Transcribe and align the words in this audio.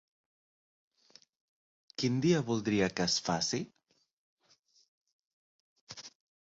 Quin 2.03 2.17
dia 2.25 2.41
voldria 2.49 2.89
que 3.01 3.07
es 3.11 3.19
faci? 3.29 3.61